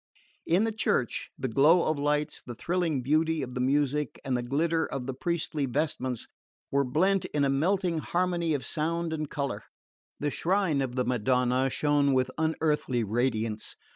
In 0.47 0.63
the 0.63 0.71
church, 0.73 1.29
the 1.37 1.47
glow 1.47 1.85
of 1.85 1.99
lights, 1.99 2.41
the 2.43 2.55
thrilling 2.55 3.03
beauty 3.03 3.43
of 3.43 3.53
the 3.53 3.59
music 3.61 4.19
and 4.25 4.35
the 4.35 4.41
glitter 4.41 4.83
of 4.83 5.05
the 5.05 5.13
priestly 5.13 5.67
vestments 5.67 6.25
were 6.71 6.83
blent 6.83 7.25
in 7.25 7.45
a 7.45 7.51
melting 7.51 7.99
harmony 7.99 8.55
of 8.55 8.65
sound 8.65 9.13
and 9.13 9.29
colour. 9.29 9.61
The 10.19 10.31
shrine 10.31 10.81
of 10.81 10.95
the 10.95 11.05
Madonna 11.05 11.69
shone 11.69 12.13
with 12.15 12.31
unearthly 12.39 13.03
radiance. 13.03 13.75